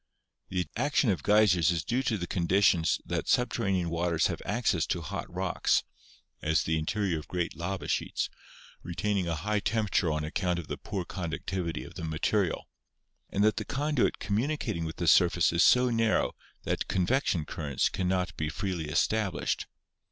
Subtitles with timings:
[0.49, 4.87] The action of geysers is due to the condition that sub terranean waters have access
[4.87, 5.83] to hot rocks
[6.41, 7.67] (as the interior Geysers Forced Up Through Oblique Strata.
[7.67, 8.29] of great lava sheets,
[8.81, 12.67] retaining a high temperature on ac count of the poor conductivity of the material),
[13.29, 16.33] and that the conduit communicating with the surface is so narrow
[16.63, 19.67] that convection currents cannot be freely established.